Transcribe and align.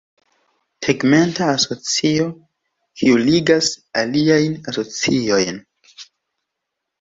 Tegmenta 0.85 1.49
asocio, 1.57 2.25
kiu 3.01 3.19
ligas 3.25 3.69
aliajn 4.05 4.57
asociojn. 4.73 5.63